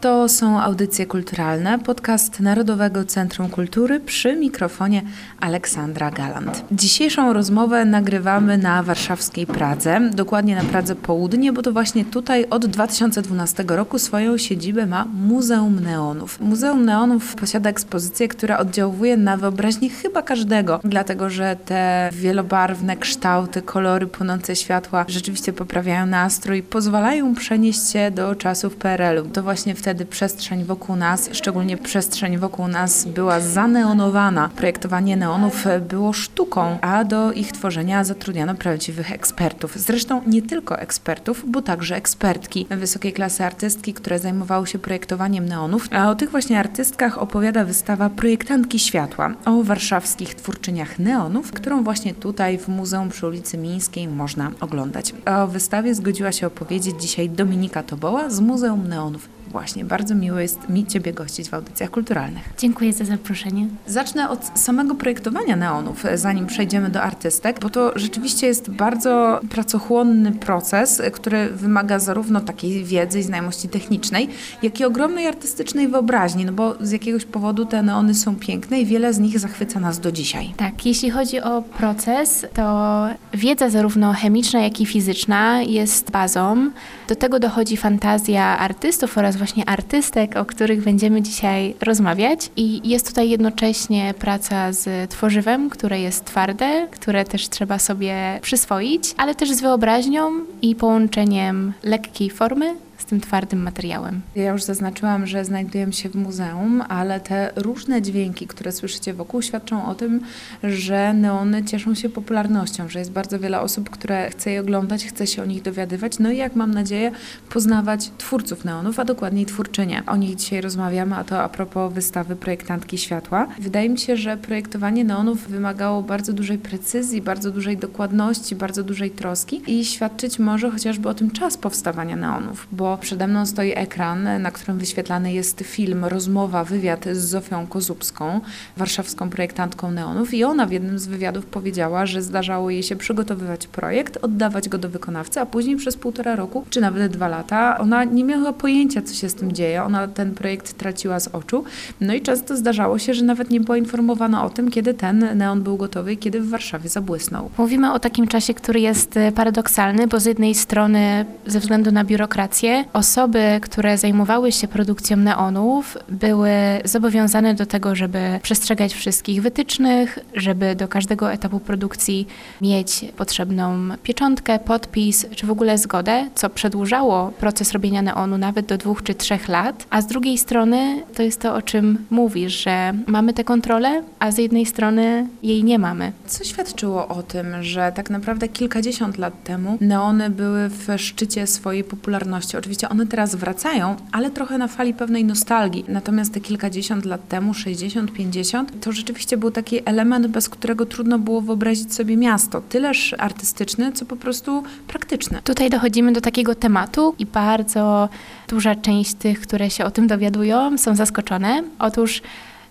To 0.00 0.28
są 0.28 0.60
audycje 0.60 1.06
kulturalne, 1.06 1.78
podcast 1.78 2.40
Narodowego 2.40 3.04
Centrum 3.04 3.48
Kultury 3.48 4.00
przy 4.00 4.36
mikrofonie 4.36 5.02
Aleksandra 5.40 6.10
Galant. 6.10 6.64
Dzisiejszą 6.72 7.32
rozmowę 7.32 7.84
nagrywamy 7.84 8.58
na 8.58 8.82
warszawskiej 8.82 9.46
Pradze, 9.46 10.00
dokładnie 10.14 10.56
na 10.56 10.62
Pradze 10.62 10.96
Południe, 10.96 11.52
bo 11.52 11.62
to 11.62 11.72
właśnie 11.72 12.04
tutaj 12.04 12.46
od 12.50 12.66
2012 12.66 13.64
roku 13.68 13.98
swoją 13.98 14.38
siedzibę 14.38 14.86
ma 14.86 15.04
Muzeum 15.04 15.80
Neonów. 15.80 16.40
Muzeum 16.40 16.84
Neonów 16.84 17.34
posiada 17.34 17.70
ekspozycję, 17.70 18.28
która 18.28 18.58
oddziałuje 18.58 19.16
na 19.16 19.36
wyobraźnię 19.36 19.90
chyba 19.90 20.22
każdego, 20.22 20.80
dlatego 20.84 21.30
że 21.30 21.56
te 21.64 22.10
wielobarwne 22.12 22.96
kształty, 22.96 23.62
kolory, 23.62 24.06
płonące 24.06 24.56
światła 24.56 25.04
rzeczywiście 25.08 25.52
poprawiają 25.52 26.06
nastrój, 26.06 26.62
pozwalają 26.62 27.34
przenieść 27.34 27.90
się 27.90 28.10
do 28.10 28.34
czasów 28.34 28.76
PRL-u. 28.76 29.28
To 29.28 29.42
właśnie 29.42 29.74
wtedy 29.74 29.89
wtedy 29.90 30.06
przestrzeń 30.06 30.64
wokół 30.64 30.96
nas, 30.96 31.30
szczególnie 31.32 31.76
przestrzeń 31.76 32.38
wokół 32.38 32.68
nas 32.68 33.04
była 33.04 33.40
zaneonowana. 33.40 34.50
Projektowanie 34.56 35.16
neonów 35.16 35.64
było 35.88 36.12
sztuką, 36.12 36.78
a 36.80 37.04
do 37.04 37.32
ich 37.32 37.52
tworzenia 37.52 38.04
zatrudniano 38.04 38.54
prawdziwych 38.54 39.12
ekspertów. 39.12 39.72
Zresztą 39.76 40.22
nie 40.26 40.42
tylko 40.42 40.78
ekspertów, 40.78 41.44
bo 41.46 41.62
także 41.62 41.96
ekspertki 41.96 42.66
wysokiej 42.70 43.12
klasy 43.12 43.44
artystki, 43.44 43.94
które 43.94 44.18
zajmowały 44.18 44.66
się 44.66 44.78
projektowaniem 44.78 45.46
neonów. 45.46 45.88
A 45.92 46.10
o 46.10 46.14
tych 46.14 46.30
właśnie 46.30 46.58
artystkach 46.58 47.18
opowiada 47.18 47.64
wystawa 47.64 48.10
Projektantki 48.10 48.78
Światła 48.78 49.34
o 49.44 49.62
warszawskich 49.62 50.34
twórczyniach 50.34 50.98
neonów, 50.98 51.52
którą 51.52 51.84
właśnie 51.84 52.14
tutaj 52.14 52.58
w 52.58 52.68
Muzeum 52.68 53.08
przy 53.08 53.26
ulicy 53.26 53.58
Mińskiej 53.58 54.08
można 54.08 54.50
oglądać. 54.60 55.14
O 55.26 55.46
wystawie 55.46 55.94
zgodziła 55.94 56.32
się 56.32 56.46
opowiedzieć 56.46 57.02
dzisiaj 57.02 57.30
Dominika 57.30 57.82
Toboła 57.82 58.30
z 58.30 58.40
Muzeum 58.40 58.88
Neonów 58.88 59.39
Właśnie, 59.50 59.84
bardzo 59.84 60.14
miło 60.14 60.38
jest 60.38 60.68
mi 60.68 60.86
Ciebie 60.86 61.12
gościć 61.12 61.48
w 61.48 61.54
audycjach 61.54 61.90
kulturalnych. 61.90 62.42
Dziękuję 62.58 62.92
za 62.92 63.04
zaproszenie. 63.04 63.66
Zacznę 63.86 64.30
od 64.30 64.50
samego 64.54 64.94
projektowania 64.94 65.56
neonów, 65.56 66.04
zanim 66.14 66.46
przejdziemy 66.46 66.90
do 66.90 67.02
artystek, 67.02 67.60
bo 67.60 67.70
to 67.70 67.92
rzeczywiście 67.96 68.46
jest 68.46 68.70
bardzo 68.70 69.40
pracochłonny 69.50 70.32
proces, 70.32 71.02
który 71.12 71.48
wymaga 71.48 71.98
zarówno 71.98 72.40
takiej 72.40 72.84
wiedzy 72.84 73.18
i 73.18 73.22
znajomości 73.22 73.68
technicznej, 73.68 74.28
jak 74.62 74.80
i 74.80 74.84
ogromnej 74.84 75.26
artystycznej 75.26 75.88
wyobraźni, 75.88 76.44
no 76.44 76.52
bo 76.52 76.74
z 76.80 76.90
jakiegoś 76.90 77.24
powodu 77.24 77.64
te 77.64 77.82
neony 77.82 78.14
są 78.14 78.36
piękne 78.36 78.80
i 78.80 78.86
wiele 78.86 79.14
z 79.14 79.18
nich 79.18 79.38
zachwyca 79.38 79.80
nas 79.80 80.00
do 80.00 80.12
dzisiaj. 80.12 80.54
Tak, 80.56 80.86
jeśli 80.86 81.10
chodzi 81.10 81.40
o 81.40 81.62
proces, 81.62 82.46
to 82.54 83.06
wiedza 83.34 83.70
zarówno 83.70 84.12
chemiczna, 84.12 84.60
jak 84.60 84.80
i 84.80 84.86
fizyczna 84.86 85.62
jest 85.62 86.10
bazą. 86.10 86.70
Do 87.08 87.16
tego 87.16 87.40
dochodzi 87.40 87.76
fantazja 87.76 88.58
artystów 88.58 89.18
oraz 89.18 89.36
właśnie 89.40 89.68
artystek, 89.68 90.36
o 90.36 90.44
których 90.44 90.82
będziemy 90.82 91.22
dzisiaj 91.22 91.74
rozmawiać. 91.80 92.50
I 92.56 92.88
jest 92.88 93.08
tutaj 93.08 93.30
jednocześnie 93.30 94.14
praca 94.18 94.72
z 94.72 95.10
tworzywem, 95.10 95.70
które 95.70 96.00
jest 96.00 96.24
twarde, 96.24 96.88
które 96.90 97.24
też 97.24 97.48
trzeba 97.48 97.78
sobie 97.78 98.38
przyswoić, 98.42 99.14
ale 99.16 99.34
też 99.34 99.50
z 99.50 99.60
wyobraźnią 99.60 100.30
i 100.62 100.74
połączeniem 100.74 101.72
lekkiej 101.82 102.30
formy 102.30 102.74
z 103.00 103.04
tym 103.04 103.20
twardym 103.20 103.62
materiałem. 103.62 104.20
Ja 104.36 104.52
już 104.52 104.62
zaznaczyłam, 104.62 105.26
że 105.26 105.44
znajdujemy 105.44 105.92
się 105.92 106.08
w 106.08 106.14
muzeum, 106.14 106.82
ale 106.88 107.20
te 107.20 107.52
różne 107.56 108.02
dźwięki, 108.02 108.46
które 108.46 108.72
słyszycie 108.72 109.14
wokół, 109.14 109.42
świadczą 109.42 109.86
o 109.86 109.94
tym, 109.94 110.20
że 110.62 111.14
neony 111.14 111.64
cieszą 111.64 111.94
się 111.94 112.08
popularnością, 112.08 112.88
że 112.88 112.98
jest 112.98 113.12
bardzo 113.12 113.38
wiele 113.38 113.60
osób, 113.60 113.90
które 113.90 114.30
chce 114.30 114.50
je 114.50 114.60
oglądać, 114.60 115.04
chce 115.04 115.26
się 115.26 115.42
o 115.42 115.46
nich 115.46 115.62
dowiadywać, 115.62 116.18
no 116.18 116.30
i 116.30 116.36
jak 116.36 116.56
mam 116.56 116.74
nadzieję, 116.74 117.10
poznawać 117.48 118.10
twórców 118.18 118.64
neonów, 118.64 118.98
a 119.00 119.04
dokładniej 119.04 119.46
twórczynie. 119.46 120.02
O 120.06 120.16
nich 120.16 120.36
dzisiaj 120.36 120.60
rozmawiamy, 120.60 121.16
a 121.16 121.24
to 121.24 121.42
a 121.42 121.48
propos 121.48 121.92
wystawy 121.92 122.36
Projektantki 122.36 122.98
Światła. 122.98 123.46
Wydaje 123.58 123.88
mi 123.88 123.98
się, 123.98 124.16
że 124.16 124.36
projektowanie 124.36 125.04
neonów 125.04 125.48
wymagało 125.48 126.02
bardzo 126.02 126.32
dużej 126.32 126.58
precyzji, 126.58 127.22
bardzo 127.22 127.50
dużej 127.50 127.76
dokładności, 127.76 128.56
bardzo 128.56 128.82
dużej 128.82 129.10
troski 129.10 129.62
i 129.66 129.84
świadczyć 129.84 130.38
może 130.38 130.70
chociażby 130.70 131.08
o 131.08 131.14
tym 131.14 131.30
czas 131.30 131.56
powstawania 131.56 132.16
neonów, 132.16 132.68
bo 132.72 132.89
przede 132.98 133.26
mną 133.26 133.46
stoi 133.46 133.72
ekran, 133.76 134.42
na 134.42 134.50
którym 134.50 134.78
wyświetlany 134.78 135.32
jest 135.32 135.60
film, 135.60 136.04
rozmowa, 136.04 136.64
wywiad 136.64 137.04
z 137.12 137.18
Zofią 137.18 137.66
Kozubską, 137.66 138.40
warszawską 138.76 139.30
projektantką 139.30 139.90
neonów 139.90 140.34
i 140.34 140.44
ona 140.44 140.66
w 140.66 140.72
jednym 140.72 140.98
z 140.98 141.06
wywiadów 141.06 141.46
powiedziała, 141.46 142.06
że 142.06 142.22
zdarzało 142.22 142.70
jej 142.70 142.82
się 142.82 142.96
przygotowywać 142.96 143.66
projekt, 143.66 144.18
oddawać 144.22 144.68
go 144.68 144.78
do 144.78 144.88
wykonawcy, 144.88 145.40
a 145.40 145.46
później 145.46 145.76
przez 145.76 145.96
półtora 145.96 146.36
roku, 146.36 146.64
czy 146.70 146.80
nawet 146.80 147.12
dwa 147.12 147.28
lata, 147.28 147.78
ona 147.78 148.04
nie 148.04 148.24
miała 148.24 148.52
pojęcia, 148.52 149.02
co 149.02 149.14
się 149.14 149.28
z 149.28 149.34
tym 149.34 149.52
dzieje. 149.52 149.84
Ona 149.84 150.08
ten 150.08 150.34
projekt 150.34 150.72
traciła 150.72 151.20
z 151.20 151.28
oczu. 151.28 151.64
No 152.00 152.14
i 152.14 152.20
często 152.20 152.56
zdarzało 152.56 152.98
się, 152.98 153.14
że 153.14 153.24
nawet 153.24 153.50
nie 153.50 153.60
była 153.60 153.76
informowana 153.76 154.44
o 154.44 154.50
tym, 154.50 154.70
kiedy 154.70 154.94
ten 154.94 155.38
neon 155.38 155.62
był 155.62 155.76
gotowy 155.76 156.12
i 156.12 156.16
kiedy 156.16 156.40
w 156.40 156.50
Warszawie 156.50 156.88
zabłysnął. 156.88 157.50
Mówimy 157.58 157.92
o 157.92 157.98
takim 157.98 158.28
czasie, 158.28 158.54
który 158.54 158.80
jest 158.80 159.16
e, 159.16 159.32
paradoksalny, 159.32 160.06
bo 160.06 160.20
z 160.20 160.24
jednej 160.24 160.54
strony 160.54 161.24
ze 161.46 161.60
względu 161.60 161.92
na 161.92 162.04
biurokrację 162.04 162.79
osoby, 162.92 163.58
które 163.62 163.98
zajmowały 163.98 164.52
się 164.52 164.68
produkcją 164.68 165.16
neonów, 165.16 165.96
były 166.08 166.50
zobowiązane 166.84 167.54
do 167.54 167.66
tego, 167.66 167.94
żeby 167.94 168.40
przestrzegać 168.42 168.94
wszystkich 168.94 169.42
wytycznych, 169.42 170.18
żeby 170.34 170.74
do 170.74 170.88
każdego 170.88 171.32
etapu 171.32 171.60
produkcji 171.60 172.26
mieć 172.60 173.04
potrzebną 173.16 173.88
pieczątkę, 174.02 174.58
podpis, 174.58 175.26
czy 175.36 175.46
w 175.46 175.50
ogóle 175.50 175.78
zgodę, 175.78 176.28
co 176.34 176.50
przedłużało 176.50 177.32
proces 177.40 177.72
robienia 177.72 178.02
neonu 178.02 178.38
nawet 178.38 178.66
do 178.66 178.78
dwóch 178.78 179.02
czy 179.02 179.14
trzech 179.14 179.48
lat. 179.48 179.86
A 179.90 180.02
z 180.02 180.06
drugiej 180.06 180.38
strony 180.38 181.02
to 181.14 181.22
jest 181.22 181.40
to, 181.40 181.54
o 181.54 181.62
czym 181.62 182.06
mówisz, 182.10 182.64
że 182.64 182.92
mamy 183.06 183.32
tę 183.32 183.44
kontrolę, 183.44 184.02
a 184.18 184.30
z 184.30 184.38
jednej 184.38 184.66
strony 184.66 185.26
jej 185.42 185.64
nie 185.64 185.78
mamy. 185.78 186.12
Co 186.26 186.44
świadczyło 186.44 187.08
o 187.08 187.22
tym, 187.22 187.62
że 187.62 187.92
tak 187.94 188.10
naprawdę 188.10 188.48
kilkadziesiąt 188.48 189.18
lat 189.18 189.44
temu 189.44 189.78
neony 189.80 190.30
były 190.30 190.68
w 190.68 190.88
szczycie 190.96 191.46
swojej 191.46 191.84
popularności? 191.84 192.56
Oczywiście 192.70 192.88
one 192.88 193.06
teraz 193.06 193.34
wracają, 193.34 193.96
ale 194.12 194.30
trochę 194.30 194.58
na 194.58 194.68
fali 194.68 194.94
pewnej 194.94 195.24
nostalgii. 195.24 195.84
Natomiast 195.88 196.34
te 196.34 196.40
kilkadziesiąt 196.40 197.04
lat 197.04 197.28
temu, 197.28 197.54
60, 197.54 198.12
50, 198.12 198.80
to 198.80 198.92
rzeczywiście 198.92 199.36
był 199.36 199.50
taki 199.50 199.80
element, 199.84 200.26
bez 200.26 200.48
którego 200.48 200.86
trudno 200.86 201.18
było 201.18 201.40
wyobrazić 201.40 201.94
sobie 201.94 202.16
miasto. 202.16 202.60
Tyleż 202.60 203.14
artystyczny, 203.18 203.92
co 203.92 204.06
po 204.06 204.16
prostu 204.16 204.62
praktyczne. 204.88 205.42
Tutaj 205.44 205.70
dochodzimy 205.70 206.12
do 206.12 206.20
takiego 206.20 206.54
tematu 206.54 207.14
i 207.18 207.26
bardzo 207.26 208.08
duża 208.48 208.74
część 208.74 209.14
tych, 209.14 209.40
które 209.40 209.70
się 209.70 209.84
o 209.84 209.90
tym 209.90 210.06
dowiadują, 210.06 210.78
są 210.78 210.96
zaskoczone. 210.96 211.62
Otóż 211.78 212.22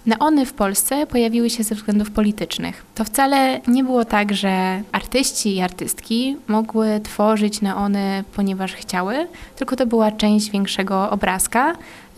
Neony 0.10 0.46
w 0.46 0.54
Polsce 0.54 1.08
pojawiły 1.08 1.50
się 1.50 1.64
ze 1.64 1.76
względów 1.76 2.12
politycznych. 2.12 2.86
To 2.96 3.04
wcale 3.04 3.62
nie 3.68 3.84
było 3.84 4.06
tak, 4.06 4.34
że 4.34 4.82
artyści 4.92 5.56
i 5.56 5.62
artystki 5.62 6.38
mogły 6.48 7.00
tworzyć 7.04 7.62
neony, 7.62 8.24
ponieważ 8.36 8.74
chciały, 8.74 9.28
tylko 9.56 9.76
to 9.76 9.86
była 9.86 10.12
część 10.12 10.52
większego 10.52 11.10
obrazka. 11.10 11.76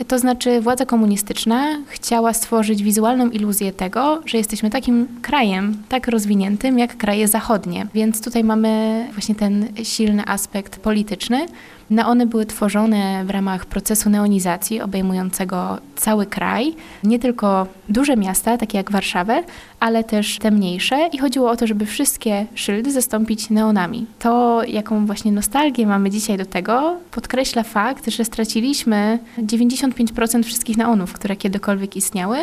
To 0.08 0.18
znaczy, 0.18 0.60
władza 0.60 0.86
komunistyczna 0.86 1.78
chciała 1.88 2.32
stworzyć 2.32 2.82
wizualną 2.82 3.30
iluzję 3.30 3.72
tego, 3.72 4.22
że 4.26 4.38
jesteśmy 4.38 4.70
takim 4.70 5.08
krajem, 5.22 5.82
tak 5.88 6.08
rozwiniętym 6.08 6.78
jak 6.78 6.96
kraje 6.96 7.28
zachodnie. 7.28 7.86
Więc 7.94 8.24
tutaj 8.24 8.44
mamy 8.44 9.06
właśnie 9.12 9.34
ten 9.34 9.68
silny 9.82 10.22
aspekt 10.26 10.80
polityczny. 10.80 11.46
Neony 11.90 12.26
były 12.26 12.46
tworzone 12.46 13.24
w 13.24 13.30
ramach 13.30 13.66
procesu 13.66 14.10
neonizacji 14.10 14.80
obejmującego 14.80 15.78
cały 15.96 16.26
kraj, 16.26 16.74
nie 17.04 17.18
tylko 17.18 17.66
duże 17.88 18.16
miasta, 18.16 18.58
takie 18.58 18.78
jak 18.78 18.92
Warszawę, 18.92 19.44
ale 19.82 20.04
też 20.04 20.38
te 20.38 20.50
mniejsze 20.50 21.08
i 21.12 21.18
chodziło 21.18 21.50
o 21.50 21.56
to, 21.56 21.66
żeby 21.66 21.86
wszystkie 21.86 22.46
szyldy 22.54 22.92
zastąpić 22.92 23.50
neonami. 23.50 24.06
To, 24.18 24.64
jaką 24.64 25.06
właśnie 25.06 25.32
nostalgię 25.32 25.86
mamy 25.86 26.10
dzisiaj 26.10 26.38
do 26.38 26.46
tego, 26.46 26.96
podkreśla 27.10 27.62
fakt, 27.62 28.10
że 28.10 28.24
straciliśmy 28.24 29.18
95% 29.38 30.42
wszystkich 30.42 30.76
neonów, 30.76 31.12
które 31.12 31.36
kiedykolwiek 31.36 31.96
istniały, 31.96 32.36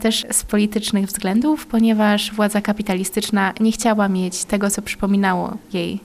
też 0.00 0.26
z 0.30 0.44
politycznych 0.44 1.06
względów, 1.06 1.66
ponieważ 1.66 2.32
władza 2.32 2.60
kapitalistyczna 2.60 3.52
nie 3.60 3.72
chciała 3.72 4.08
mieć 4.08 4.44
tego, 4.44 4.70
co 4.70 4.82
przypominało 4.82 5.56
jej 5.72 6.00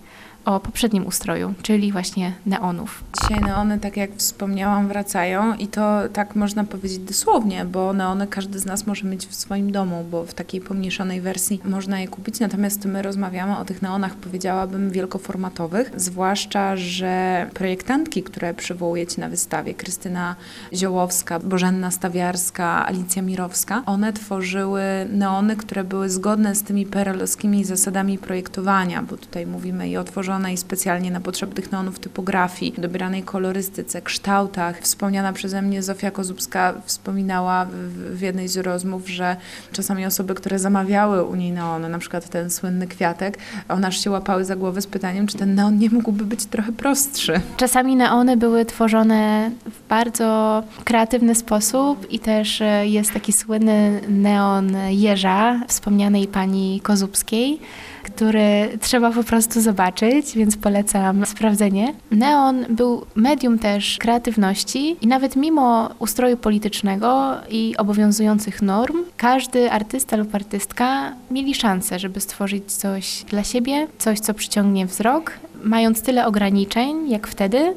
o 0.48 0.60
poprzednim 0.60 1.06
ustroju, 1.06 1.54
czyli 1.62 1.92
właśnie 1.92 2.34
neonów. 2.46 3.04
Dzisiaj 3.22 3.42
neony, 3.42 3.80
tak 3.80 3.98
jak 3.98 4.16
wspomniałam, 4.16 4.88
wracają 4.88 5.54
i 5.54 5.68
to 5.68 6.00
tak 6.14 6.36
można 6.36 6.64
powiedzieć 6.64 7.00
dosłownie, 7.00 7.66
bo 7.66 7.94
neony 7.94 8.28
każdy 8.28 8.60
z 8.60 8.66
nas 8.66 8.88
może 8.88 9.08
mieć 9.08 9.28
w 9.28 9.36
swoim 9.36 9.72
domu, 9.72 10.06
bo 10.12 10.26
w 10.26 10.34
takiej 10.34 10.62
pomniejszonej 10.62 11.22
wersji 11.22 11.62
można 11.66 12.00
je 12.00 12.08
kupić. 12.08 12.40
Natomiast 12.40 12.86
my 12.86 13.02
rozmawiamy 13.02 13.58
o 13.58 13.66
tych 13.66 13.82
neonach, 13.82 14.16
powiedziałabym, 14.16 14.92
wielkoformatowych, 14.92 15.92
zwłaszcza, 15.96 16.76
że 16.76 17.48
projektantki, 17.54 18.24
które 18.24 18.54
przywołujecie 18.54 19.22
na 19.22 19.30
wystawie, 19.30 19.74
Krystyna 19.74 20.36
Ziołowska, 20.74 21.40
Bożenna 21.40 21.92
Stawiarska, 21.92 22.86
Alicja 22.86 23.22
Mirowska, 23.22 23.84
one 23.86 24.14
tworzyły 24.14 24.82
neony, 25.10 25.56
które 25.56 25.84
były 25.84 26.10
zgodne 26.10 26.56
z 26.56 26.64
tymi 26.64 26.86
perelowskimi 26.86 27.66
zasadami 27.66 28.18
projektowania, 28.18 29.04
bo 29.04 29.18
tutaj 29.18 29.48
mówimy 29.48 29.90
i 29.90 29.98
o 29.98 30.04
stworzonej 30.38 30.58
specjalnie 30.58 31.12
na 31.12 31.22
potrzeby 31.22 31.56
tych 31.56 31.72
neonów 31.72 32.00
typografii, 32.00 32.74
dobieranej 32.78 33.24
kolorystyce, 33.24 34.02
kształtach. 34.02 34.80
Wspomniana 34.82 35.34
przeze 35.34 35.62
mnie 35.62 35.84
Zofia 35.84 36.12
Kozubska 36.12 36.74
wspominała 36.86 37.66
w, 37.66 38.18
w 38.18 38.22
jednej 38.22 38.48
z 38.48 38.58
rozmów, 38.58 39.10
że 39.10 39.36
czasami 39.72 40.06
osoby, 40.06 40.36
które 40.36 40.60
zamawiały 40.60 41.24
u 41.24 41.36
niej 41.36 41.52
neony, 41.52 41.90
na 41.90 42.00
przykład 42.00 42.30
ten 42.30 42.50
słynny 42.50 42.88
kwiatek, 42.88 43.38
one 43.70 43.88
aż 43.88 44.04
się 44.04 44.12
łapały 44.12 44.46
za 44.46 44.56
głowę 44.56 44.82
z 44.82 44.88
pytaniem, 44.88 45.28
czy 45.28 45.38
ten 45.38 45.56
neon 45.56 45.78
nie 45.78 45.90
mógłby 45.90 46.26
być 46.26 46.46
trochę 46.46 46.72
prostszy. 46.72 47.42
Czasami 47.58 47.96
neony 47.96 48.38
były 48.38 48.66
tworzone 48.66 49.52
w 49.66 49.88
bardzo 49.90 50.64
kreatywny 50.84 51.36
sposób 51.36 52.12
i 52.12 52.20
też 52.20 52.62
e, 52.62 52.88
jest 52.88 53.14
taki 53.14 53.34
słynny 53.34 54.02
neon 54.10 54.78
jeża 54.90 55.62
wspomnianej 55.68 56.28
pani 56.28 56.82
Kozubskiej, 56.84 57.60
który 58.08 58.78
trzeba 58.82 59.12
po 59.12 59.24
prostu 59.24 59.62
zobaczyć, 59.62 60.36
więc 60.36 60.58
polecam 60.58 61.26
sprawdzenie. 61.26 61.94
Neon 62.12 62.66
był 62.70 63.06
medium 63.16 63.60
też 63.60 63.98
kreatywności 63.98 64.98
i 65.02 65.08
nawet 65.08 65.36
mimo 65.36 65.90
ustroju 66.00 66.38
politycznego 66.38 67.36
i 67.50 67.76
obowiązujących 67.78 68.62
norm, 68.62 68.98
każdy 69.18 69.72
artysta 69.72 70.16
lub 70.16 70.36
artystka 70.36 71.14
mieli 71.32 71.56
szansę, 71.56 72.00
żeby 72.00 72.20
stworzyć 72.20 72.72
coś 72.72 73.24
dla 73.30 73.44
siebie, 73.44 73.88
coś, 73.98 74.20
co 74.20 74.34
przyciągnie 74.34 74.86
wzrok, 74.86 75.32
mając 75.64 76.02
tyle 76.02 76.26
ograniczeń 76.26 77.10
jak 77.10 77.28
wtedy, 77.28 77.74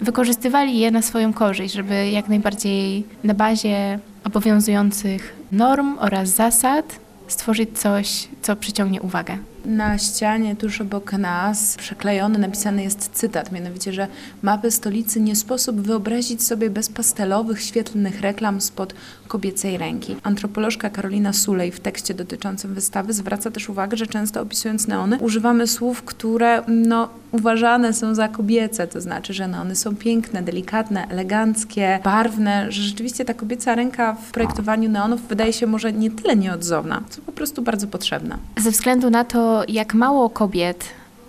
wykorzystywali 0.00 0.78
je 0.78 0.90
na 0.90 1.02
swoją 1.02 1.32
korzyść, 1.32 1.74
żeby 1.74 2.10
jak 2.10 2.28
najbardziej 2.28 3.04
na 3.24 3.34
bazie 3.34 3.98
obowiązujących 4.24 5.34
norm 5.52 5.96
oraz 5.98 6.28
zasad 6.28 6.98
stworzyć 7.28 7.78
coś, 7.78 8.28
co 8.42 8.56
przyciągnie 8.56 9.02
uwagę. 9.02 9.38
Na 9.64 9.98
ścianie 9.98 10.56
tuż 10.56 10.80
obok 10.80 11.12
nas 11.12 11.76
przeklejony 11.76 12.38
napisany 12.38 12.82
jest 12.82 13.10
cytat, 13.12 13.52
mianowicie, 13.52 13.92
że 13.92 14.08
mapy 14.42 14.70
stolicy 14.70 15.20
nie 15.20 15.36
sposób 15.36 15.80
wyobrazić 15.80 16.42
sobie 16.42 16.70
bez 16.70 16.88
pastelowych, 16.88 17.62
świetlnych 17.62 18.20
reklam 18.20 18.60
spod 18.60 18.94
kobiecej 19.28 19.78
ręki. 19.78 20.16
Antropolożka 20.22 20.90
Karolina 20.90 21.32
Sulej 21.32 21.72
w 21.72 21.80
tekście 21.80 22.14
dotyczącym 22.14 22.74
wystawy 22.74 23.12
zwraca 23.12 23.50
też 23.50 23.68
uwagę, 23.68 23.96
że 23.96 24.06
często 24.06 24.40
opisując 24.40 24.88
neony 24.88 25.18
używamy 25.18 25.66
słów, 25.66 26.02
które 26.02 26.62
no, 26.68 27.08
uważane 27.34 27.92
są 27.92 28.14
za 28.14 28.28
kobiece, 28.28 28.86
to 28.86 29.00
znaczy, 29.00 29.34
że 29.34 29.48
neony 29.48 29.76
są 29.76 29.96
piękne, 29.96 30.42
delikatne, 30.42 31.08
eleganckie, 31.08 32.00
barwne, 32.04 32.72
że 32.72 32.82
rzeczywiście 32.82 33.24
ta 33.24 33.34
kobieca 33.34 33.74
ręka 33.74 34.14
w 34.14 34.32
projektowaniu 34.32 34.90
neonów 34.90 35.28
wydaje 35.28 35.52
się 35.52 35.66
może 35.66 35.92
nie 35.92 36.10
tyle 36.10 36.36
nieodzowna, 36.36 37.02
co 37.10 37.22
po 37.22 37.32
prostu 37.32 37.62
bardzo 37.62 37.86
potrzebna. 37.86 38.38
Ze 38.56 38.70
względu 38.70 39.10
na 39.10 39.24
to, 39.24 39.62
jak 39.68 39.94
mało 39.94 40.30
kobiet 40.30 40.84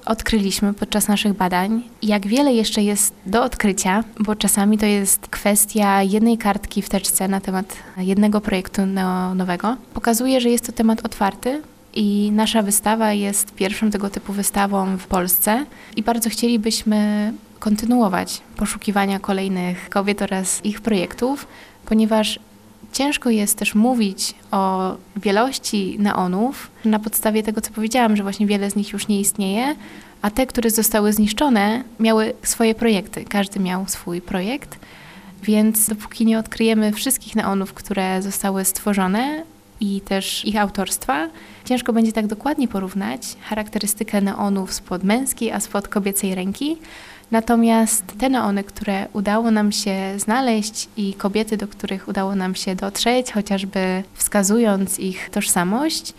odkryliśmy 0.05 0.73
podczas 0.73 1.07
naszych 1.07 1.33
badań, 1.33 1.83
jak 2.01 2.27
wiele 2.27 2.53
jeszcze 2.53 2.81
jest 2.81 3.13
do 3.25 3.43
odkrycia, 3.43 4.03
bo 4.19 4.35
czasami 4.35 4.77
to 4.77 4.85
jest 4.85 5.27
kwestia 5.27 6.03
jednej 6.03 6.37
kartki 6.37 6.81
w 6.81 6.89
teczce 6.89 7.27
na 7.27 7.41
temat 7.41 7.65
jednego 7.97 8.41
projektu 8.41 8.85
neonowego, 8.85 9.77
pokazuje, 9.93 10.41
że 10.41 10.49
jest 10.49 10.65
to 10.65 10.71
temat 10.71 11.05
otwarty, 11.05 11.61
i 11.95 12.31
nasza 12.31 12.61
wystawa 12.61 13.13
jest 13.13 13.51
pierwszą 13.51 13.91
tego 13.91 14.09
typu 14.09 14.33
wystawą 14.33 14.97
w 14.97 15.07
Polsce 15.07 15.65
i 15.95 16.03
bardzo 16.03 16.29
chcielibyśmy 16.29 17.33
kontynuować 17.59 18.41
poszukiwania 18.57 19.19
kolejnych 19.19 19.89
kobiet 19.89 20.21
oraz 20.21 20.65
ich 20.65 20.81
projektów, 20.81 21.47
ponieważ 21.85 22.39
ciężko 22.91 23.29
jest 23.29 23.57
też 23.57 23.75
mówić 23.75 24.33
o 24.51 24.91
wielości 25.15 25.95
neonów 25.99 26.71
na 26.85 26.99
podstawie 26.99 27.43
tego, 27.43 27.61
co 27.61 27.71
powiedziałam, 27.71 28.15
że 28.15 28.23
właśnie 28.23 28.47
wiele 28.47 28.71
z 28.71 28.75
nich 28.75 28.93
już 28.93 29.07
nie 29.07 29.19
istnieje, 29.19 29.75
a 30.21 30.31
te, 30.31 30.45
które 30.45 30.69
zostały 30.69 31.13
zniszczone, 31.13 31.83
miały 31.99 32.33
swoje 32.43 32.75
projekty. 32.75 33.25
Każdy 33.25 33.59
miał 33.59 33.87
swój 33.87 34.21
projekt. 34.21 34.79
Więc 35.43 35.89
dopóki 35.89 36.25
nie 36.25 36.39
odkryjemy 36.39 36.91
wszystkich 36.91 37.35
neonów, 37.35 37.73
które 37.73 38.21
zostały 38.21 38.65
stworzone 38.65 39.43
i 39.79 40.01
też 40.01 40.45
ich 40.45 40.57
autorstwa, 40.57 41.29
ciężko 41.65 41.93
będzie 41.93 42.11
tak 42.11 42.27
dokładnie 42.27 42.67
porównać 42.67 43.21
charakterystykę 43.43 44.21
neonów 44.21 44.73
spod 44.73 45.03
męskiej, 45.03 45.51
a 45.51 45.59
spod 45.59 45.87
kobiecej 45.87 46.35
ręki. 46.35 46.77
Natomiast 47.31 48.03
te 48.19 48.29
neony, 48.29 48.63
które 48.63 49.07
udało 49.13 49.51
nam 49.51 49.71
się 49.71 49.95
znaleźć 50.17 50.87
i 50.97 51.13
kobiety, 51.13 51.57
do 51.57 51.67
których 51.67 52.07
udało 52.07 52.35
nam 52.35 52.55
się 52.55 52.75
dotrzeć, 52.75 53.31
chociażby 53.31 54.03
wskazując 54.13 54.99
ich 54.99 55.29
tożsamość, 55.29 56.13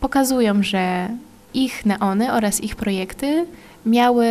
pokazują, 0.00 0.62
że 0.62 1.08
ich 1.54 1.86
neony 1.86 2.32
oraz 2.32 2.60
ich 2.60 2.76
projekty 2.76 3.46
miały 3.86 4.26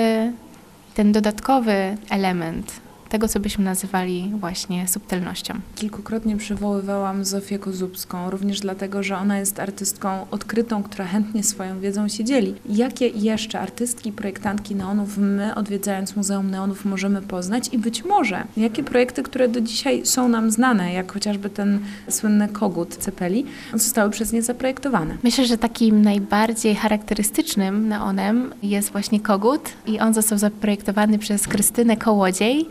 ten 0.94 1.12
dodatkowy 1.12 1.98
element 2.10 2.85
tego, 3.16 3.28
co 3.28 3.40
byśmy 3.40 3.64
nazywali 3.64 4.32
właśnie 4.40 4.88
subtelnością. 4.88 5.54
Kilkukrotnie 5.76 6.38
przywoływałam 6.38 7.26
Zofię 7.26 7.60
Kozubską, 7.60 8.30
również 8.30 8.60
dlatego, 8.60 9.04
że 9.04 9.18
ona 9.18 9.40
jest 9.40 9.60
artystką 9.60 10.28
odkrytą, 10.32 10.84
która 10.84 11.06
chętnie 11.06 11.44
swoją 11.44 11.80
wiedzą 11.80 12.08
się 12.08 12.24
dzieli. 12.24 12.56
Jakie 12.70 13.08
jeszcze 13.08 13.60
artystki, 13.60 14.12
projektantki 14.12 14.76
neonów 14.76 15.18
my, 15.18 15.56
odwiedzając 15.56 16.16
Muzeum 16.16 16.52
Neonów, 16.52 16.86
możemy 16.86 17.22
poznać 17.22 17.70
i 17.74 17.78
być 17.78 18.06
może 18.06 18.44
jakie 18.58 18.84
projekty, 18.84 19.24
które 19.24 19.48
do 19.48 19.62
dzisiaj 19.62 20.06
są 20.06 20.30
nam 20.30 20.52
znane, 20.52 20.94
jak 20.94 21.12
chociażby 21.12 21.50
ten 21.50 21.80
słynny 22.10 22.48
kogut 22.48 22.96
Cepeli, 22.96 23.46
zostały 23.74 24.10
przez 24.10 24.34
nie 24.34 24.42
zaprojektowane? 24.42 25.18
Myślę, 25.24 25.46
że 25.46 25.58
takim 25.58 26.02
najbardziej 26.02 26.76
charakterystycznym 26.76 27.88
neonem 27.88 28.54
jest 28.64 28.92
właśnie 28.92 29.20
kogut 29.20 29.70
i 29.88 30.00
on 30.00 30.14
został 30.14 30.38
zaprojektowany 30.38 31.20
przez 31.20 31.48
Krystynę 31.48 31.98
Kołodziej. 31.98 32.68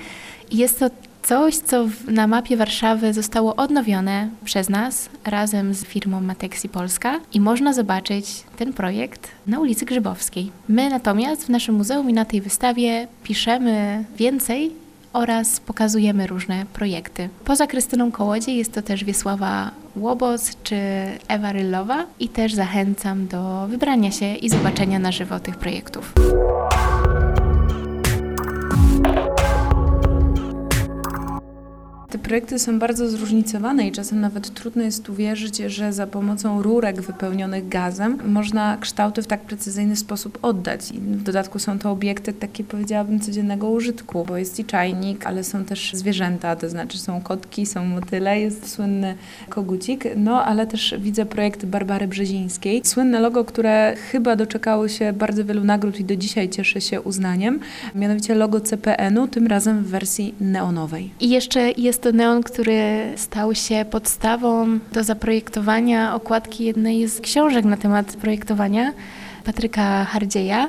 Jest 0.52 0.78
to 0.78 0.90
coś, 1.22 1.56
co 1.56 1.86
na 2.08 2.26
mapie 2.26 2.56
Warszawy 2.56 3.12
zostało 3.12 3.56
odnowione 3.56 4.28
przez 4.44 4.68
nas 4.68 5.08
razem 5.24 5.74
z 5.74 5.84
firmą 5.84 6.20
Matexi 6.20 6.68
Polska 6.68 7.20
i 7.32 7.40
można 7.40 7.72
zobaczyć 7.72 8.26
ten 8.56 8.72
projekt 8.72 9.28
na 9.46 9.60
ulicy 9.60 9.84
Grzybowskiej. 9.84 10.50
My 10.68 10.90
natomiast 10.90 11.46
w 11.46 11.48
naszym 11.48 11.74
muzeum 11.74 12.10
i 12.10 12.12
na 12.12 12.24
tej 12.24 12.40
wystawie 12.40 13.08
piszemy 13.22 14.04
więcej 14.16 14.72
oraz 15.12 15.60
pokazujemy 15.60 16.26
różne 16.26 16.66
projekty. 16.72 17.28
Poza 17.44 17.66
Krystyną 17.66 18.12
Kołodziej 18.12 18.56
jest 18.56 18.72
to 18.72 18.82
też 18.82 19.04
Wiesława 19.04 19.70
Łobos 19.96 20.56
czy 20.62 20.76
Ewa 21.28 21.52
Ryllowa 21.52 22.06
i 22.20 22.28
też 22.28 22.54
zachęcam 22.54 23.26
do 23.26 23.66
wybrania 23.68 24.10
się 24.10 24.34
i 24.34 24.50
zobaczenia 24.50 24.98
na 24.98 25.12
żywo 25.12 25.40
tych 25.40 25.56
projektów. 25.56 26.12
Projekty 32.24 32.58
są 32.58 32.78
bardzo 32.78 33.08
zróżnicowane 33.08 33.88
i 33.88 33.92
czasem 33.92 34.20
nawet 34.20 34.54
trudno 34.54 34.82
jest 34.82 35.08
uwierzyć, 35.08 35.56
że 35.56 35.92
za 35.92 36.06
pomocą 36.06 36.62
rurek 36.62 37.00
wypełnionych 37.00 37.68
gazem 37.68 38.18
można 38.26 38.76
kształty 38.80 39.22
w 39.22 39.26
tak 39.26 39.40
precyzyjny 39.40 39.96
sposób 39.96 40.38
oddać. 40.42 40.90
I 40.90 40.98
w 40.98 41.22
dodatku 41.22 41.58
są 41.58 41.78
to 41.78 41.90
obiekty 41.90 42.32
takie, 42.32 42.64
powiedziałabym, 42.64 43.20
codziennego 43.20 43.70
użytku, 43.70 44.24
bo 44.28 44.36
jest 44.36 44.58
i 44.58 44.64
czajnik, 44.64 45.26
ale 45.26 45.44
są 45.44 45.64
też 45.64 45.92
zwierzęta, 45.94 46.56
to 46.56 46.68
znaczy 46.68 46.98
są 46.98 47.20
kotki, 47.20 47.66
są 47.66 47.84
motyle, 47.84 48.40
jest 48.40 48.70
słynny 48.70 49.14
kogucik, 49.48 50.04
no 50.16 50.44
ale 50.44 50.66
też 50.66 50.94
widzę 50.98 51.26
projekt 51.26 51.64
Barbary 51.64 52.08
Brzezińskiej. 52.08 52.80
Słynne 52.84 53.20
logo, 53.20 53.44
które 53.44 53.96
chyba 54.12 54.36
doczekało 54.36 54.88
się 54.88 55.12
bardzo 55.12 55.44
wielu 55.44 55.64
nagród 55.64 56.00
i 56.00 56.04
do 56.04 56.16
dzisiaj 56.16 56.48
cieszy 56.48 56.80
się 56.80 57.00
uznaniem, 57.00 57.60
mianowicie 57.94 58.34
logo 58.34 58.60
CPN-u, 58.60 59.28
tym 59.28 59.46
razem 59.46 59.84
w 59.84 59.88
wersji 59.88 60.34
neonowej. 60.40 61.10
I 61.20 61.30
jeszcze 61.30 61.70
jest 61.70 62.02
to 62.02 62.14
neon, 62.24 62.42
który 62.42 63.12
stał 63.16 63.54
się 63.54 63.84
podstawą 63.90 64.78
do 64.92 65.04
zaprojektowania 65.04 66.14
okładki 66.14 66.64
jednej 66.64 67.08
z 67.08 67.20
książek 67.20 67.64
na 67.64 67.76
temat 67.76 68.16
projektowania 68.16 68.92
Patryka 69.44 70.04
Hardzieja. 70.04 70.68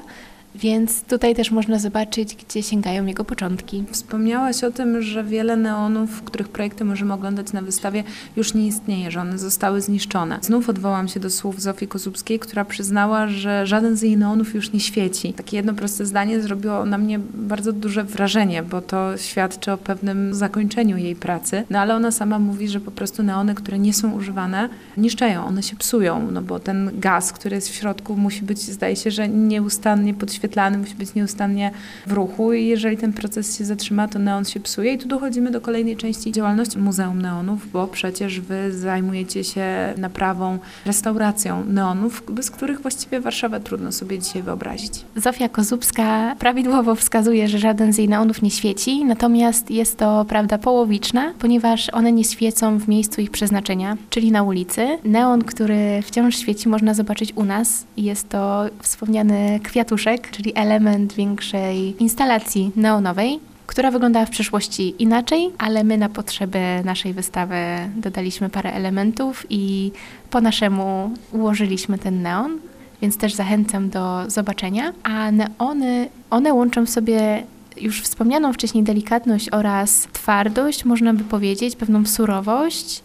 Więc 0.56 1.04
tutaj 1.04 1.36
też 1.36 1.52
można 1.52 1.80
zobaczyć, 1.80 2.36
gdzie 2.36 2.64
sięgają 2.64 3.06
jego 3.06 3.26
początki. 3.26 3.84
Wspomniałaś 3.92 4.64
o 4.64 4.72
tym, 4.72 5.02
że 5.02 5.24
wiele 5.24 5.58
neonów, 5.58 6.22
których 6.22 6.50
projekty 6.50 6.86
możemy 6.86 7.14
oglądać 7.14 7.54
na 7.54 7.62
wystawie, 7.62 8.04
już 8.36 8.54
nie 8.54 8.68
istnieje, 8.68 9.12
że 9.12 9.22
one 9.22 9.38
zostały 9.38 9.82
zniszczone. 9.82 10.40
Znów 10.42 10.70
odwołam 10.70 11.08
się 11.08 11.20
do 11.20 11.30
słów 11.30 11.62
Zofii 11.62 11.88
Kozubskiej, 11.88 12.40
która 12.40 12.66
przyznała, 12.66 13.28
że 13.28 13.68
żaden 13.68 13.96
z 13.96 14.02
jej 14.02 14.18
neonów 14.18 14.56
już 14.56 14.74
nie 14.74 14.80
świeci. 14.80 15.34
Takie 15.34 15.58
jedno 15.58 15.74
proste 15.74 16.06
zdanie 16.06 16.42
zrobiło 16.42 16.86
na 16.86 16.98
mnie 16.98 17.20
bardzo 17.34 17.74
duże 17.74 18.04
wrażenie, 18.04 18.64
bo 18.64 18.82
to 18.82 19.18
świadczy 19.18 19.72
o 19.72 19.78
pewnym 19.78 20.34
zakończeniu 20.34 20.98
jej 20.98 21.16
pracy. 21.16 21.64
No 21.70 21.80
ale 21.80 21.96
ona 21.96 22.12
sama 22.12 22.40
mówi, 22.40 22.68
że 22.68 22.80
po 22.80 22.92
prostu 22.92 23.24
neony, 23.24 23.56
które 23.56 23.80
nie 23.80 23.94
są 23.94 24.12
używane, 24.12 24.70
niszczeją, 24.98 25.46
one 25.46 25.64
się 25.64 25.76
psują, 25.76 26.32
no 26.32 26.42
bo 26.42 26.60
ten 26.60 26.92
gaz, 27.00 27.32
który 27.32 27.56
jest 27.56 27.70
w 27.70 27.76
środku, 27.76 28.16
musi 28.18 28.42
być, 28.42 28.60
zdaje 28.60 28.96
się, 28.96 29.12
że 29.12 29.30
nieustannie 29.30 30.14
podświetlany 30.14 30.45
podświetlany, 30.46 30.78
musi 30.78 30.96
być 30.96 31.16
nieustannie 31.16 31.72
w 32.08 32.12
ruchu 32.12 32.54
i 32.54 32.66
jeżeli 32.66 32.98
ten 32.98 33.14
proces 33.14 33.58
się 33.58 33.66
zatrzyma, 33.66 34.08
to 34.08 34.20
neon 34.20 34.46
się 34.46 34.60
psuje 34.60 34.94
i 34.94 34.98
tu 34.98 35.08
dochodzimy 35.08 35.52
do 35.52 35.62
kolejnej 35.62 35.98
części 35.98 36.32
działalności 36.32 36.78
Muzeum 36.78 37.22
Neonów, 37.22 37.72
bo 37.72 37.88
przecież 37.88 38.40
wy 38.40 38.74
zajmujecie 38.74 39.44
się 39.44 39.94
naprawą, 39.98 40.60
restauracją 40.86 41.66
neonów, 41.66 42.24
bez 42.30 42.52
których 42.52 42.82
właściwie 42.82 43.20
Warszawę 43.20 43.60
trudno 43.60 43.92
sobie 43.92 44.20
dzisiaj 44.20 44.44
wyobrazić. 44.44 45.06
Zofia 45.16 45.50
Kozubska 45.50 46.36
prawidłowo 46.40 46.96
wskazuje, 46.96 47.48
że 47.48 47.60
żaden 47.60 47.94
z 47.94 47.98
jej 47.98 48.10
neonów 48.10 48.42
nie 48.42 48.52
świeci, 48.52 49.06
natomiast 49.06 49.72
jest 49.72 49.98
to 49.98 50.26
prawda 50.26 50.58
połowiczna, 50.58 51.34
ponieważ 51.40 51.90
one 51.90 52.12
nie 52.12 52.24
świecą 52.24 52.78
w 52.80 52.88
miejscu 52.88 53.22
ich 53.22 53.32
przeznaczenia, 53.32 53.98
czyli 54.10 54.32
na 54.32 54.44
ulicy. 54.44 54.88
Neon, 55.04 55.44
który 55.44 56.02
wciąż 56.02 56.38
świeci, 56.38 56.70
można 56.70 56.94
zobaczyć 56.94 57.34
u 57.36 57.44
nas. 57.44 57.86
Jest 57.98 58.30
to 58.30 58.66
wspomniany 58.82 59.60
kwiatuszek, 59.64 60.32
czyli 60.36 60.52
element 60.56 61.14
większej 61.14 62.04
instalacji 62.04 62.72
neonowej 62.76 63.40
która 63.68 63.92
wyglądała 63.92 64.26
w 64.26 64.30
przeszłości 64.30 64.96
inaczej, 65.00 65.52
ale 65.58 65.84
my 65.84 65.98
na 65.98 66.10
potrzeby 66.10 66.60
naszej 66.84 67.14
wystawy 67.14 67.56
dodaliśmy 67.96 68.50
parę 68.50 68.74
elementów 68.74 69.46
i 69.50 69.92
po 70.30 70.42
naszemu 70.42 71.12
ułożyliśmy 71.32 71.98
ten 71.98 72.22
neon, 72.22 72.60
więc 73.02 73.18
też 73.18 73.34
zachęcam 73.34 73.90
do 73.90 74.24
zobaczenia. 74.28 74.94
A 75.04 75.32
neony, 75.32 76.10
one 76.30 76.54
łączą 76.54 76.86
w 76.86 76.90
sobie 76.90 77.44
już 77.82 78.02
wspomnianą 78.02 78.54
wcześniej 78.54 78.84
delikatność 78.84 79.50
oraz 79.52 80.08
twardość, 80.14 80.86
można 80.86 81.14
by 81.14 81.24
powiedzieć, 81.24 81.76
pewną 81.76 82.06
surowość 82.06 83.04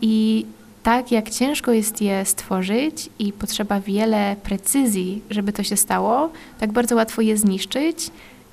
i 0.00 0.46
tak 0.82 1.12
jak 1.12 1.30
ciężko 1.30 1.72
jest 1.72 2.02
je 2.02 2.24
stworzyć 2.24 3.10
i 3.18 3.32
potrzeba 3.32 3.80
wiele 3.80 4.36
precyzji, 4.42 5.22
żeby 5.30 5.52
to 5.52 5.62
się 5.62 5.76
stało, 5.76 6.30
tak 6.58 6.72
bardzo 6.72 6.96
łatwo 6.96 7.22
je 7.22 7.36
zniszczyć 7.36 8.10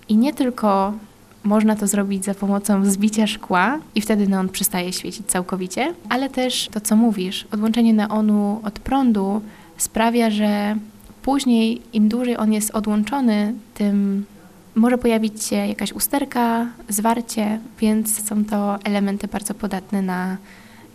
i 0.10 0.18
nie 0.18 0.34
tylko 0.34 0.94
można 1.44 1.76
to 1.76 1.88
zrobić 1.88 2.26
za 2.26 2.34
pomocą 2.34 2.86
zbicia 2.86 3.28
szkła 3.28 3.80
i 3.96 4.02
wtedy 4.02 4.28
neon 4.28 4.50
przestaje 4.50 4.94
świecić 4.94 5.28
całkowicie, 5.28 5.94
ale 6.10 6.30
też 6.30 6.70
to, 6.72 6.82
co 6.82 6.96
mówisz, 6.96 7.48
odłączenie 7.52 7.94
neonu 7.94 8.62
od 8.64 8.80
prądu 8.80 9.42
sprawia, 9.78 10.30
że 10.30 10.76
później 11.22 11.82
im 11.94 12.10
dłużej 12.10 12.38
on 12.38 12.54
jest 12.54 12.72
odłączony, 12.72 13.54
tym 13.74 14.26
może 14.76 14.98
pojawić 14.98 15.44
się 15.44 15.56
jakaś 15.56 15.92
usterka, 15.94 16.68
zwarcie, 16.90 17.60
więc 17.80 18.28
są 18.28 18.46
to 18.46 18.78
elementy 18.84 19.28
bardzo 19.28 19.54
podatne 19.54 20.02
na 20.02 20.38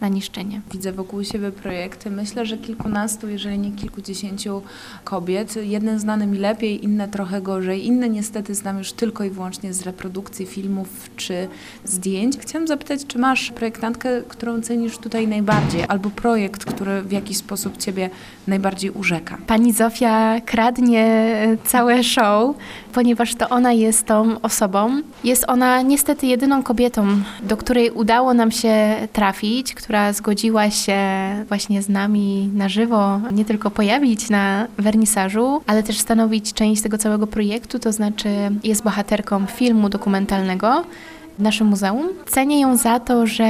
na 0.01 0.09
niszczenie. 0.09 0.61
Widzę 0.73 0.93
wokół 0.93 1.25
siebie 1.25 1.53
projekty. 1.53 2.11
Myślę, 2.11 2.47
że 2.47 2.59
kilkunastu, 2.59 3.29
jeżeli 3.29 3.59
nie 3.59 3.73
kilkudziesięciu 3.73 4.63
kobiet. 5.05 5.57
Jedne 5.57 5.99
znane 5.99 6.27
mi 6.27 6.39
lepiej, 6.39 6.85
inne 6.85 7.09
trochę 7.09 7.43
gorzej. 7.43 7.87
Inne 7.87 8.09
niestety 8.09 8.55
znam 8.55 8.79
już 8.79 8.93
tylko 8.93 9.25
i 9.25 9.31
wyłącznie 9.31 9.73
z 9.73 9.83
reprodukcji 9.83 10.47
filmów 10.47 11.11
czy 11.17 11.49
zdjęć. 11.85 12.39
Chciałam 12.39 12.69
zapytać, 12.69 13.07
czy 13.07 13.19
masz 13.19 13.51
projektantkę, 13.51 14.23
którą 14.29 14.61
cenisz 14.61 14.99
tutaj 14.99 15.29
najbardziej, 15.29 15.85
albo 15.89 16.11
projekt, 16.11 16.65
który 16.65 17.03
w 17.03 17.13
jakiś 17.13 17.37
sposób 17.37 17.77
Ciebie 17.77 18.11
najbardziej 18.47 18.91
urzeka? 18.91 19.39
Pani 19.47 19.73
Zofia 19.73 20.41
kradnie 20.41 21.05
całe 21.65 22.05
show, 22.05 22.57
ponieważ 22.93 23.35
to 23.35 23.49
ona 23.49 23.73
jest 23.73 24.07
tą 24.07 24.41
osobą. 24.41 25.03
Jest 25.25 25.45
ona 25.49 25.83
niestety 25.83 26.27
jedyną 26.27 26.63
kobietą, 26.63 27.07
do 27.43 27.57
której 27.57 27.91
udało 27.91 28.35
nam 28.35 28.51
się 28.51 28.95
trafić, 29.13 29.75
która 29.85 30.13
zgodziła 30.13 30.71
się 30.71 30.99
właśnie 31.49 31.83
z 31.83 31.89
nami 31.89 32.51
na 32.55 32.69
żywo 32.69 33.21
nie 33.33 33.45
tylko 33.45 33.71
pojawić 33.71 34.31
na 34.31 34.67
wernisażu, 34.79 35.63
ale 35.67 35.83
też 35.83 35.99
stanowić 35.99 36.53
część 36.53 36.83
tego 36.83 36.99
całego 36.99 37.27
projektu, 37.27 37.79
to 37.79 37.93
znaczy 37.93 38.29
jest 38.63 38.83
bohaterką 38.83 39.47
filmu 39.47 39.89
dokumentalnego 39.89 40.85
w 41.39 41.43
naszym 41.43 41.67
muzeum. 41.67 42.09
Cenię 42.27 42.61
ją 42.61 42.77
za 42.77 43.01
to, 43.01 43.27
że 43.27 43.45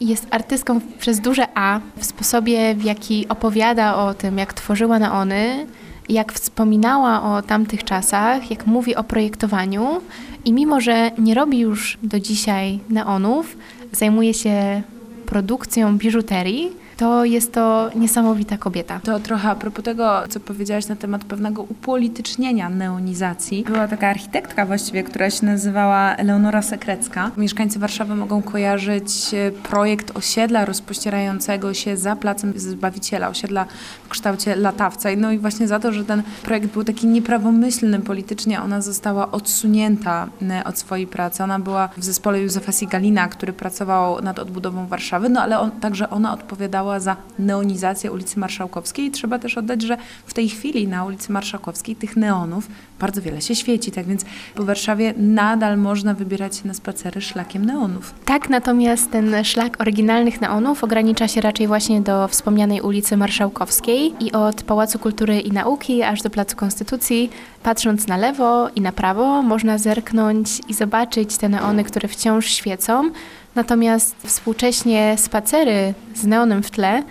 jest 0.00 0.26
artystką 0.30 0.80
przez 0.98 1.20
duże 1.20 1.46
A 1.54 1.80
w 1.96 2.04
sposobie, 2.04 2.74
w 2.74 2.84
jaki 2.84 3.28
opowiada 3.28 3.96
o 3.96 4.14
tym, 4.14 4.38
jak 4.38 4.54
tworzyła 4.54 4.98
neony, 4.98 5.66
jak 6.08 6.32
wspominała 6.32 7.22
o 7.22 7.42
tamtych 7.42 7.84
czasach, 7.84 8.50
jak 8.50 8.66
mówi 8.66 8.96
o 8.96 9.04
projektowaniu 9.04 10.00
i 10.44 10.52
mimo, 10.52 10.80
że 10.80 11.10
nie 11.18 11.34
robi 11.34 11.58
już 11.58 11.98
do 12.02 12.20
dzisiaj 12.20 12.78
neonów, 12.90 13.56
zajmuje 13.92 14.34
się 14.34 14.82
produkcją 15.26 15.98
biżuterii, 15.98 16.72
to 16.96 17.24
jest 17.24 17.52
to 17.52 17.90
niesamowita 17.94 18.58
kobieta. 18.58 19.00
To 19.04 19.20
trochę 19.20 19.50
a 19.50 19.54
propos 19.54 19.84
tego, 19.84 20.22
co 20.28 20.40
powiedziałaś 20.40 20.88
na 20.88 20.96
temat 20.96 21.24
pewnego 21.24 21.62
upolitycznienia 21.62 22.68
neonizacji. 22.68 23.64
Była 23.64 23.88
taka 23.88 24.08
architektka 24.08 24.66
właściwie, 24.66 25.02
która 25.02 25.30
się 25.30 25.46
nazywała 25.46 26.14
Eleonora 26.16 26.62
Sekrecka. 26.62 27.30
Mieszkańcy 27.36 27.78
Warszawy 27.78 28.14
mogą 28.14 28.42
kojarzyć 28.42 29.34
e, 29.34 29.50
projekt 29.50 30.16
osiedla 30.16 30.64
rozpościerającego 30.64 31.74
się 31.74 31.96
za 31.96 32.16
placem 32.16 32.52
Zbawiciela, 32.56 33.28
osiedla 33.28 33.66
w 34.04 34.08
kształcie 34.08 34.56
latawca. 34.56 35.08
No 35.16 35.32
i 35.32 35.38
właśnie 35.38 35.68
za 35.68 35.80
to, 35.80 35.92
że 35.92 36.04
ten 36.04 36.22
projekt 36.42 36.72
był 36.72 36.84
taki 36.84 37.06
nieprawomyślny 37.06 38.00
politycznie, 38.00 38.62
ona 38.62 38.80
została 38.80 39.30
odsunięta 39.30 40.28
e, 40.42 40.64
od 40.64 40.78
swojej 40.78 41.06
pracy. 41.06 41.42
Ona 41.42 41.58
była 41.58 41.88
w 41.96 42.04
zespole 42.04 42.40
Józefa 42.40 42.72
Sigalina, 42.72 43.28
który 43.28 43.52
pracował 43.52 44.22
nad 44.22 44.38
odbudową 44.38 44.86
Warszawy, 44.86 45.28
no 45.28 45.42
ale 45.42 45.58
on, 45.58 45.70
także 45.70 46.10
ona 46.10 46.32
odpowiadała 46.32 46.85
za 46.98 47.16
neonizację 47.38 48.12
ulicy 48.12 48.38
Marszałkowskiej. 48.38 49.06
I 49.06 49.10
trzeba 49.10 49.38
też 49.38 49.58
oddać, 49.58 49.82
że 49.82 49.96
w 50.26 50.34
tej 50.34 50.48
chwili 50.48 50.88
na 50.88 51.04
ulicy 51.04 51.32
Marszałkowskiej 51.32 51.96
tych 51.96 52.16
neonów 52.16 52.68
bardzo 53.00 53.22
wiele 53.22 53.40
się 53.42 53.54
świeci, 53.54 53.92
tak 53.92 54.06
więc 54.06 54.24
po 54.54 54.64
Warszawie 54.64 55.14
nadal 55.16 55.78
można 55.78 56.14
wybierać 56.14 56.56
się 56.56 56.68
na 56.68 56.74
spacery 56.74 57.20
szlakiem 57.20 57.64
neonów. 57.64 58.14
Tak, 58.24 58.48
natomiast 58.50 59.10
ten 59.10 59.44
szlak 59.44 59.80
oryginalnych 59.80 60.40
neonów 60.40 60.84
ogranicza 60.84 61.28
się 61.28 61.40
raczej 61.40 61.66
właśnie 61.66 62.00
do 62.00 62.28
wspomnianej 62.28 62.80
ulicy 62.80 63.16
Marszałkowskiej. 63.16 64.14
I 64.20 64.32
od 64.32 64.62
Pałacu 64.62 64.98
Kultury 64.98 65.40
i 65.40 65.52
Nauki 65.52 66.02
aż 66.02 66.22
do 66.22 66.30
Placu 66.30 66.56
Konstytucji, 66.56 67.30
patrząc 67.62 68.06
na 68.06 68.16
lewo 68.16 68.68
i 68.68 68.80
na 68.80 68.92
prawo, 68.92 69.42
można 69.42 69.78
zerknąć 69.78 70.60
i 70.68 70.74
zobaczyć 70.74 71.36
te 71.36 71.48
neony, 71.48 71.84
które 71.84 72.08
wciąż 72.08 72.46
świecą, 72.46 73.10
Natomiast 73.56 74.16
współcześnie 74.26 75.14
spacery 75.18 75.94
z 76.14 76.24
neonem 76.24 76.62
w 76.62 76.70
tle 76.70 77.02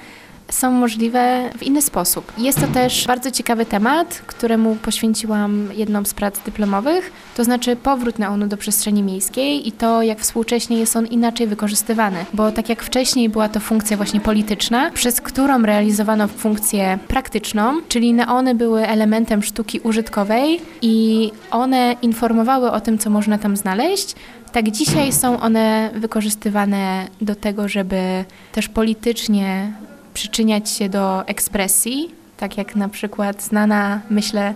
są 0.51 0.71
możliwe 0.71 1.49
w 1.57 1.63
inny 1.63 1.81
sposób. 1.81 2.31
Jest 2.37 2.61
to 2.61 2.67
też 2.67 3.07
bardzo 3.07 3.31
ciekawy 3.31 3.65
temat, 3.65 4.21
któremu 4.27 4.75
poświęciłam 4.75 5.69
jedną 5.75 6.05
z 6.05 6.13
prac 6.13 6.39
dyplomowych, 6.39 7.11
to 7.35 7.43
znaczy 7.43 7.75
powrót 7.75 8.19
neonu 8.19 8.47
do 8.47 8.57
przestrzeni 8.57 9.03
miejskiej 9.03 9.67
i 9.67 9.71
to, 9.71 10.01
jak 10.01 10.19
współcześnie 10.19 10.79
jest 10.79 10.95
on 10.95 11.05
inaczej 11.05 11.47
wykorzystywany. 11.47 12.25
Bo 12.33 12.51
tak 12.51 12.69
jak 12.69 12.83
wcześniej 12.83 13.29
była 13.29 13.49
to 13.49 13.59
funkcja 13.59 13.97
właśnie 13.97 14.19
polityczna, 14.19 14.91
przez 14.91 15.21
którą 15.21 15.61
realizowano 15.61 16.27
funkcję 16.27 16.99
praktyczną, 17.07 17.81
czyli 17.89 18.13
neony 18.13 18.55
były 18.55 18.87
elementem 18.87 19.43
sztuki 19.43 19.79
użytkowej 19.79 20.61
i 20.81 21.31
one 21.51 21.95
informowały 22.01 22.71
o 22.71 22.81
tym, 22.81 22.97
co 22.97 23.09
można 23.09 23.37
tam 23.37 23.57
znaleźć, 23.57 24.15
tak 24.55 24.71
dzisiaj 24.71 25.13
są 25.13 25.39
one 25.39 25.91
wykorzystywane 25.95 27.07
do 27.21 27.35
tego, 27.35 27.67
żeby 27.67 28.25
też 28.51 28.69
politycznie 28.69 29.73
przyczyniać 30.13 30.69
się 30.69 30.89
do 30.89 31.27
ekspresji, 31.27 32.09
tak 32.37 32.57
jak 32.57 32.75
na 32.75 32.89
przykład 32.89 33.43
znana, 33.43 34.01
myślę, 34.09 34.53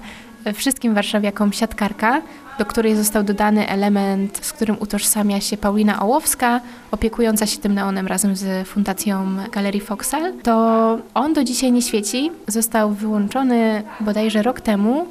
wszystkim 0.54 0.94
warszawiakom 0.94 1.54
siatkarka, 1.54 2.22
do 2.60 2.66
której 2.66 2.96
został 2.96 3.24
dodany 3.24 3.68
element, 3.68 4.40
z 4.46 4.54
którym 4.54 4.78
utożsamia 4.80 5.42
się 5.42 5.58
Paulina 5.58 6.02
Ołowska, 6.02 6.62
opiekująca 6.92 7.46
się 7.46 7.58
tym 7.58 7.74
neonem 7.74 8.08
razem 8.08 8.36
z 8.36 8.68
Fundacją 8.68 9.28
Galerii 9.52 9.82
Foxal, 9.82 10.34
to 10.44 10.98
on 11.14 11.34
do 11.34 11.44
dzisiaj 11.44 11.72
nie 11.72 11.82
świeci. 11.82 12.32
Został 12.48 12.92
wyłączony 12.92 13.84
bodajże 14.00 14.42
rok 14.42 14.62
temu. 14.62 15.08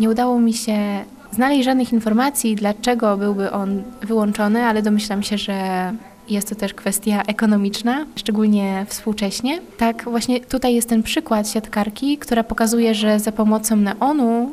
Nie 0.00 0.10
udało 0.10 0.40
mi 0.40 0.54
się 0.54 1.04
znaleźć 1.32 1.64
żadnych 1.64 1.92
informacji, 1.92 2.56
dlaczego 2.56 3.16
byłby 3.16 3.52
on 3.52 3.82
wyłączony, 4.02 4.64
ale 4.64 4.82
domyślam 4.82 5.22
się, 5.22 5.38
że 5.38 5.92
jest 6.28 6.48
to 6.48 6.54
też 6.54 6.74
kwestia 6.74 7.22
ekonomiczna, 7.26 8.06
szczególnie 8.16 8.86
współcześnie. 8.88 9.60
Tak, 9.78 10.04
właśnie 10.04 10.40
tutaj 10.40 10.74
jest 10.74 10.88
ten 10.88 11.02
przykład 11.02 11.50
siatkarki, 11.50 12.18
która 12.18 12.44
pokazuje, 12.44 12.94
że 12.94 13.20
za 13.20 13.32
pomocą 13.32 13.76
neonu 13.76 14.52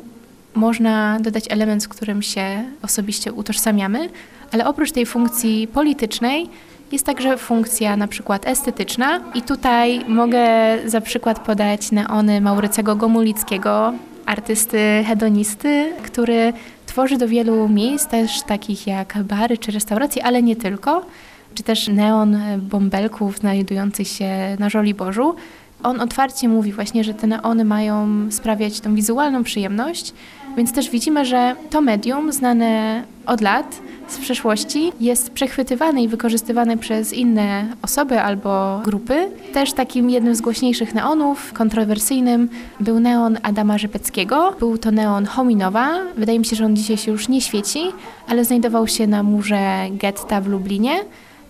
można 0.54 1.18
dodać 1.20 1.44
element, 1.50 1.82
z 1.82 1.88
którym 1.88 2.22
się 2.22 2.64
osobiście 2.82 3.32
utożsamiamy, 3.32 4.08
ale 4.52 4.66
oprócz 4.66 4.92
tej 4.92 5.06
funkcji 5.06 5.68
politycznej 5.68 6.48
jest 6.92 7.06
także 7.06 7.36
funkcja 7.36 7.96
na 7.96 8.08
przykład 8.08 8.46
estetyczna 8.46 9.20
i 9.34 9.42
tutaj 9.42 10.04
mogę 10.08 10.48
za 10.86 11.00
przykład 11.00 11.38
podać 11.38 11.92
neony 11.92 12.40
Maurycego 12.40 12.96
Gomulickiego, 12.96 13.92
artysty 14.26 14.78
hedonisty, 15.06 15.92
który 16.02 16.52
tworzy 16.86 17.18
do 17.18 17.28
wielu 17.28 17.68
miejsc, 17.68 18.06
też 18.06 18.42
takich 18.42 18.86
jak 18.86 19.22
bary 19.22 19.58
czy 19.58 19.72
restauracje, 19.72 20.24
ale 20.24 20.42
nie 20.42 20.56
tylko, 20.56 21.06
czy 21.54 21.62
też 21.62 21.88
neon 21.88 22.38
bąbelków 22.58 23.38
znajdujących 23.38 24.08
się 24.08 24.56
na 24.58 24.68
Żoliborzu. 24.70 25.34
On 25.82 26.00
otwarcie 26.00 26.48
mówi 26.48 26.72
właśnie, 26.72 27.04
że 27.04 27.14
te 27.14 27.26
neony 27.26 27.64
mają 27.64 28.08
sprawiać 28.30 28.80
tą 28.80 28.94
wizualną 28.94 29.44
przyjemność, 29.44 30.14
Więc 30.56 30.72
też 30.72 30.90
widzimy, 30.90 31.24
że 31.24 31.56
to 31.70 31.80
medium 31.80 32.32
znane 32.32 33.02
od 33.26 33.40
lat 33.40 33.80
z 34.08 34.18
przeszłości 34.18 34.92
jest 35.00 35.30
przechwytywane 35.30 36.02
i 36.02 36.08
wykorzystywane 36.08 36.78
przez 36.78 37.12
inne 37.12 37.66
osoby 37.82 38.20
albo 38.20 38.80
grupy. 38.84 39.28
Też 39.52 39.72
takim 39.72 40.10
jednym 40.10 40.34
z 40.34 40.40
głośniejszych 40.40 40.94
neonów, 40.94 41.52
kontrowersyjnym, 41.52 42.48
był 42.80 43.00
neon 43.00 43.38
Adama 43.42 43.78
Rzepeckiego. 43.78 44.54
Był 44.58 44.78
to 44.78 44.90
neon 44.90 45.26
Hominowa. 45.26 45.90
Wydaje 46.16 46.38
mi 46.38 46.44
się, 46.44 46.56
że 46.56 46.64
on 46.64 46.76
dzisiaj 46.76 46.96
się 46.96 47.12
już 47.12 47.28
nie 47.28 47.40
świeci, 47.40 47.80
ale 48.28 48.44
znajdował 48.44 48.86
się 48.86 49.06
na 49.06 49.22
murze 49.22 49.86
getta 49.90 50.40
w 50.40 50.46
Lublinie 50.46 50.94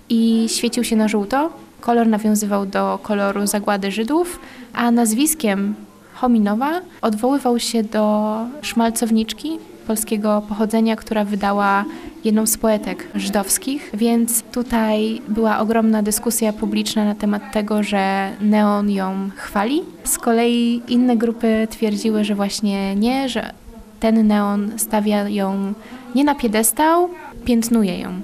i 0.09 0.47
świecił 0.49 0.85
się 0.85 0.97
na 0.97 1.09
żółto. 1.09 1.51
Kolor 1.81 2.07
nawiązywał 2.07 2.67
do 2.67 2.99
koloru 3.03 3.47
zagłady 3.47 3.91
Żydów, 3.91 4.41
a 4.73 4.91
nazwiskiem 4.91 5.75
Hominowa 6.17 6.81
odwoływał 7.03 7.59
się 7.59 7.83
do 7.83 8.37
szmalcowniczki 8.63 9.59
polskiego 9.87 10.43
pochodzenia, 10.49 10.97
która 10.97 11.25
wydała 11.25 11.85
jedną 12.25 12.47
z 12.47 12.59
poetek 12.59 13.09
żydowskich, 13.15 13.91
więc 13.95 14.43
tutaj 14.43 15.21
była 15.29 15.59
ogromna 15.59 16.03
dyskusja 16.03 16.53
publiczna 16.53 17.05
na 17.05 17.15
temat 17.15 17.43
tego, 17.53 17.83
że 17.83 18.31
neon 18.41 18.91
ją 18.91 19.31
chwali. 19.37 19.83
Z 20.05 20.19
kolei 20.19 20.83
inne 20.89 21.17
grupy 21.17 21.69
twierdziły, 21.71 22.25
że 22.25 22.35
właśnie 22.35 22.97
nie, 22.97 23.29
że 23.29 23.53
ten 24.01 24.27
neon 24.27 24.79
stawia 24.79 25.29
ją 25.29 25.75
nie 26.15 26.25
na 26.25 26.35
piedestał, 26.35 27.09
piętnuje 27.45 27.99
ją. 27.99 28.21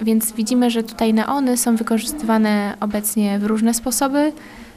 Więc 0.00 0.32
widzimy, 0.32 0.70
że 0.70 0.82
tutaj 0.82 1.14
neony 1.14 1.56
są 1.56 1.76
wykorzystywane 1.76 2.76
obecnie 2.80 3.38
w 3.38 3.44
różne 3.46 3.74
sposoby. 3.74 4.32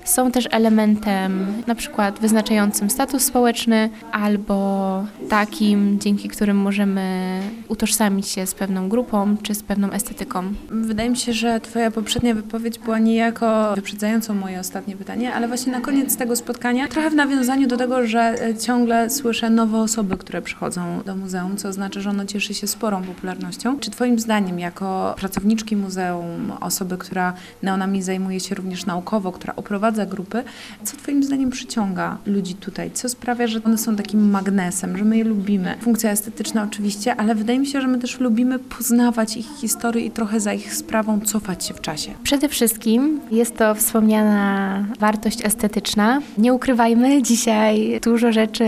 Są 0.05 0.31
też 0.31 0.47
elementem 0.51 1.45
na 1.67 1.75
przykład 1.75 2.19
wyznaczającym 2.19 2.89
status 2.89 3.23
społeczny 3.23 3.89
albo 4.11 5.05
takim, 5.29 5.99
dzięki 5.99 6.29
którym 6.29 6.57
możemy 6.57 7.39
utożsamić 7.67 8.27
się 8.27 8.47
z 8.47 8.53
pewną 8.55 8.89
grupą 8.89 9.37
czy 9.43 9.55
z 9.55 9.63
pewną 9.63 9.91
estetyką. 9.91 10.43
Wydaje 10.69 11.09
mi 11.09 11.17
się, 11.17 11.33
że 11.33 11.59
Twoja 11.59 11.91
poprzednia 11.91 12.33
wypowiedź 12.33 12.79
była 12.79 12.99
niejako 12.99 13.75
wyprzedzającą 13.75 14.33
moje 14.33 14.59
ostatnie 14.59 14.95
pytanie, 14.97 15.33
ale 15.33 15.47
właśnie 15.47 15.71
na 15.71 15.81
koniec 15.81 16.17
tego 16.17 16.35
spotkania, 16.35 16.87
trochę 16.87 17.09
w 17.09 17.15
nawiązaniu 17.15 17.67
do 17.67 17.77
tego, 17.77 18.07
że 18.07 18.19
e, 18.19 18.57
ciągle 18.57 19.09
słyszę 19.09 19.49
nowe 19.49 19.77
osoby, 19.77 20.17
które 20.17 20.41
przychodzą 20.41 21.01
do 21.05 21.15
muzeum, 21.15 21.57
co 21.57 21.69
oznacza, 21.69 21.99
że 21.99 22.09
ono 22.09 22.25
cieszy 22.25 22.53
się 22.53 22.67
sporą 22.67 23.03
popularnością. 23.03 23.79
Czy 23.79 23.91
Twoim 23.91 24.19
zdaniem, 24.19 24.59
jako 24.59 25.15
pracowniczki 25.17 25.75
muzeum, 25.75 26.51
osoby, 26.61 26.97
która 26.97 27.33
neonami 27.63 28.01
zajmuje 28.01 28.39
się 28.39 28.55
również 28.55 28.85
naukowo, 28.85 29.31
która 29.31 29.55
oprowadza 29.55 29.94
grupy, 30.05 30.43
co 30.83 30.97
Twoim 30.97 31.23
zdaniem 31.23 31.49
przyciąga 31.49 32.17
ludzi 32.25 32.55
tutaj? 32.55 32.91
Co 32.91 33.09
sprawia, 33.09 33.47
że 33.47 33.63
one 33.63 33.77
są 33.77 33.95
takim 33.95 34.29
magnesem, 34.29 34.97
że 34.97 35.05
my 35.05 35.17
je 35.17 35.23
lubimy? 35.23 35.75
Funkcja 35.81 36.11
estetyczna 36.11 36.63
oczywiście, 36.63 37.15
ale 37.15 37.35
wydaje 37.35 37.59
mi 37.59 37.67
się, 37.67 37.81
że 37.81 37.87
my 37.87 37.99
też 37.99 38.19
lubimy 38.19 38.59
poznawać 38.59 39.37
ich 39.37 39.47
historię 39.61 40.05
i 40.05 40.11
trochę 40.11 40.39
za 40.39 40.53
ich 40.53 40.75
sprawą 40.75 41.19
cofać 41.19 41.65
się 41.65 41.73
w 41.73 41.81
czasie. 41.81 42.11
Przede 42.23 42.49
wszystkim 42.49 43.19
jest 43.31 43.57
to 43.57 43.75
wspomniana 43.75 44.85
wartość 44.99 45.45
estetyczna. 45.45 46.21
Nie 46.37 46.53
ukrywajmy, 46.53 47.23
dzisiaj 47.23 47.99
dużo 48.03 48.31
rzeczy 48.31 48.65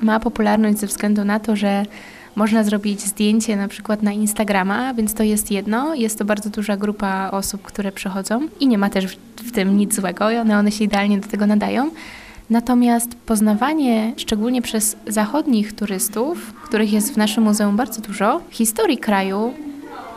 ma 0.00 0.20
popularność 0.20 0.78
ze 0.78 0.86
względu 0.86 1.24
na 1.24 1.40
to, 1.40 1.56
że 1.56 1.86
można 2.36 2.64
zrobić 2.64 3.00
zdjęcie 3.00 3.56
na 3.56 3.68
przykład 3.68 4.02
na 4.02 4.12
Instagrama, 4.12 4.94
więc 4.94 5.14
to 5.14 5.22
jest 5.22 5.50
jedno. 5.50 5.94
Jest 5.94 6.18
to 6.18 6.24
bardzo 6.24 6.50
duża 6.50 6.76
grupa 6.76 7.30
osób, 7.30 7.62
które 7.62 7.92
przychodzą 7.92 8.48
i 8.60 8.68
nie 8.68 8.78
ma 8.78 8.90
też 8.90 9.18
w, 9.42 9.52
tym 9.52 9.76
nic 9.76 9.94
złego. 9.94 10.26
One, 10.26 10.58
one 10.58 10.72
się 10.72 10.84
idealnie 10.84 11.18
do 11.18 11.28
tego 11.28 11.46
nadają. 11.46 11.90
Natomiast 12.50 13.14
poznawanie, 13.14 14.12
szczególnie 14.16 14.62
przez 14.62 14.96
zachodnich 15.06 15.72
turystów, 15.72 16.52
których 16.52 16.92
jest 16.92 17.14
w 17.14 17.16
naszym 17.16 17.44
muzeum 17.44 17.76
bardzo 17.76 18.00
dużo, 18.00 18.40
historii 18.50 18.98
kraju, 18.98 19.54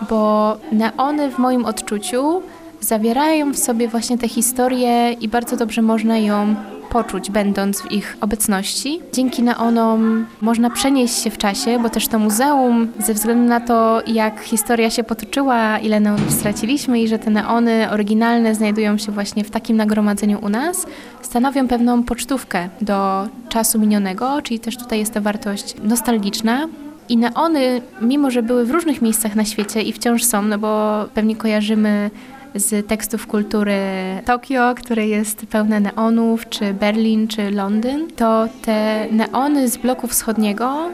bo 0.10 0.58
neony 0.72 1.32
w 1.32 1.38
moim 1.38 1.66
odczuciu 1.66 2.42
zawierają 2.82 3.54
w 3.54 3.58
sobie 3.58 3.88
właśnie 3.88 4.18
tę 4.18 4.28
historię 4.28 5.14
i 5.14 5.28
bardzo 5.28 5.58
dobrze 5.58 5.82
można 5.82 6.18
ją 6.18 6.56
poczuć, 6.96 7.32
będąc 7.32 7.82
w 7.82 7.92
ich 7.92 8.18
obecności. 8.22 9.00
Dzięki 9.14 9.44
neonom 9.44 10.26
można 10.42 10.70
przenieść 10.70 11.24
się 11.24 11.30
w 11.30 11.38
czasie, 11.38 11.80
bo 11.80 11.90
też 11.90 12.08
to 12.08 12.20
muzeum, 12.20 12.88
ze 13.00 13.14
względu 13.14 13.50
na 13.50 13.60
to, 13.60 14.02
jak 14.08 14.42
historia 14.42 14.90
się 14.90 15.04
potoczyła, 15.04 15.80
ile 15.80 16.00
neonów 16.00 16.32
straciliśmy 16.32 17.02
i 17.02 17.08
że 17.08 17.20
te 17.20 17.32
neony 17.32 17.88
oryginalne 17.92 18.56
znajdują 18.56 18.98
się 18.98 19.12
właśnie 19.12 19.44
w 19.44 19.52
takim 19.52 19.78
nagromadzeniu 19.78 20.40
u 20.42 20.50
nas, 20.50 20.88
stanowią 21.22 21.68
pewną 21.68 22.04
pocztówkę 22.04 22.70
do 22.82 23.28
czasu 23.50 23.80
minionego, 23.80 24.42
czyli 24.42 24.60
też 24.60 24.78
tutaj 24.78 25.00
jest 25.00 25.14
to 25.14 25.22
wartość 25.22 25.76
nostalgiczna. 25.84 26.68
I 27.10 27.18
neony, 27.18 27.82
mimo 28.02 28.32
że 28.32 28.44
były 28.44 28.66
w 28.66 28.72
różnych 28.72 29.02
miejscach 29.02 29.36
na 29.36 29.46
świecie 29.46 29.82
i 29.82 29.94
wciąż 29.94 30.24
są, 30.24 30.42
no 30.42 30.58
bo 30.58 31.06
pewnie 31.14 31.36
kojarzymy 31.36 32.10
z 32.56 32.88
tekstów 32.88 33.28
kultury 33.28 33.78
Tokio, 34.26 34.76
które 34.76 35.08
jest 35.08 35.46
pełne 35.46 35.80
neonów, 35.80 36.50
czy 36.50 36.74
Berlin, 36.74 37.28
czy 37.28 37.52
Londyn, 37.52 38.08
to 38.16 38.48
te 38.62 39.08
neony 39.12 39.70
z 39.70 39.78
bloku 39.78 40.08
wschodniego, 40.08 40.90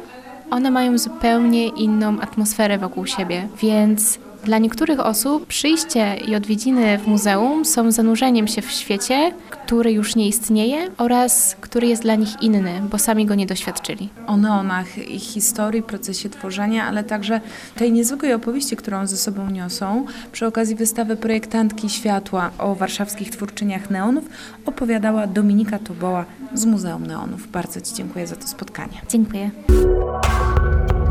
one 0.52 0.71
mają 0.71 0.97
zupełnie 0.97 1.67
inną 1.67 2.19
atmosferę 2.19 2.78
wokół 2.78 3.06
siebie, 3.06 3.47
więc 3.62 4.19
dla 4.43 4.58
niektórych 4.58 4.99
osób 4.99 5.45
przyjście 5.45 6.15
i 6.15 6.36
odwiedziny 6.36 6.97
w 6.97 7.08
muzeum 7.08 7.65
są 7.65 7.91
zanurzeniem 7.91 8.47
się 8.47 8.62
w 8.62 8.71
świecie, 8.71 9.34
który 9.49 9.91
już 9.91 10.15
nie 10.15 10.27
istnieje 10.27 10.91
oraz 10.97 11.56
który 11.62 11.88
jest 11.88 12.01
dla 12.01 12.15
nich 12.15 12.41
inny, 12.41 12.82
bo 12.91 12.97
sami 12.97 13.25
go 13.25 13.36
nie 13.36 13.45
doświadczyli. 13.45 14.10
O 14.27 14.38
neonach, 14.38 14.97
ich 14.97 15.23
historii, 15.23 15.84
procesie 15.84 16.30
tworzenia, 16.30 16.86
ale 16.86 17.04
także 17.04 17.41
tej 17.75 17.91
niezwykłej 17.91 18.34
opowieści, 18.34 18.75
którą 18.75 19.08
ze 19.08 19.17
sobą 19.17 19.49
niosą. 19.49 20.06
Przy 20.32 20.45
okazji 20.45 20.75
wystawy 20.75 21.15
projektantki 21.15 21.89
światła 21.89 22.51
o 22.58 22.75
warszawskich 22.75 23.30
twórczyniach 23.30 23.89
neonów 23.89 24.23
opowiadała 24.65 25.27
Dominika 25.27 25.80
Toboła 25.80 26.25
z 26.54 26.65
Muzeum 26.65 27.08
Neonów. 27.08 27.51
Bardzo 27.51 27.82
Ci 27.82 27.95
dziękuję 27.95 28.27
za 28.27 28.36
to 28.36 28.47
spotkanie. 28.47 29.01
Dziękuję. 29.10 29.51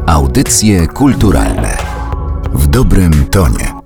Audycje 0.06 0.86
kulturalne 0.86 1.99
w 2.52 2.66
dobrym 2.66 3.12
tonie. 3.30 3.79